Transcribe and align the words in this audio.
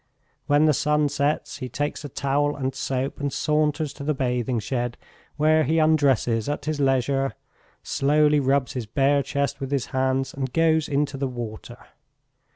When 0.47 0.65
the 0.65 0.73
sun 0.73 1.09
sets 1.09 1.57
he 1.57 1.69
takes 1.69 2.03
a 2.03 2.09
towel 2.09 2.55
and 2.55 2.73
soap 2.73 3.19
and 3.19 3.31
saunters 3.31 3.93
to 3.93 4.03
the 4.03 4.15
bathing 4.15 4.57
shed, 4.57 4.97
where 5.37 5.63
he 5.63 5.77
undresses 5.77 6.49
at 6.49 6.65
his 6.65 6.79
leisure, 6.79 7.35
slowly 7.83 8.39
rubs 8.39 8.73
his 8.73 8.87
bare 8.87 9.21
chest 9.21 9.59
with 9.59 9.69
his 9.69 9.85
hands, 9.93 10.33
and 10.33 10.51
goes 10.53 10.89
into 10.89 11.17
the 11.17 11.27
water. 11.27 11.77